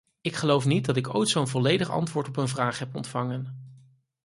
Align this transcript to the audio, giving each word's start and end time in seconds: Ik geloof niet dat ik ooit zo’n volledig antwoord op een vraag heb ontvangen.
Ik 0.21 0.35
geloof 0.35 0.65
niet 0.65 0.85
dat 0.85 0.95
ik 0.97 1.15
ooit 1.15 1.29
zo’n 1.29 1.47
volledig 1.47 1.89
antwoord 1.89 2.27
op 2.27 2.37
een 2.37 2.47
vraag 2.47 2.79
heb 2.79 2.95
ontvangen. 2.95 3.71